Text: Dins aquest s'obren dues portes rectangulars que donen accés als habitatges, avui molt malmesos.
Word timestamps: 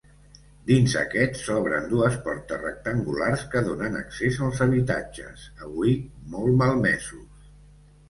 Dins 0.69 0.95
aquest 1.01 1.37
s'obren 1.41 1.85
dues 1.91 2.17
portes 2.23 2.61
rectangulars 2.69 3.45
que 3.53 3.63
donen 3.69 4.01
accés 4.03 4.43
als 4.49 4.65
habitatges, 4.69 5.47
avui 5.69 5.97
molt 6.37 6.63
malmesos. 6.67 7.51